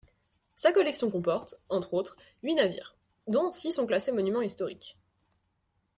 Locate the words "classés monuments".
3.85-4.41